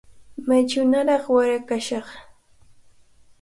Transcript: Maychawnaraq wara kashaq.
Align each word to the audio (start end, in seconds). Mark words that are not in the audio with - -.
Maychawnaraq 0.47 1.23
wara 1.35 1.57
kashaq. 1.67 2.07